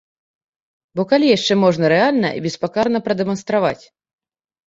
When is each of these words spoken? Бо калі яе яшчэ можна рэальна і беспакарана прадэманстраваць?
Бо 0.99 1.03
калі 1.11 1.25
яе 1.27 1.33
яшчэ 1.37 1.53
можна 1.65 1.85
рэальна 1.93 2.29
і 2.37 2.43
беспакарана 2.45 2.99
прадэманстраваць? 3.09 3.83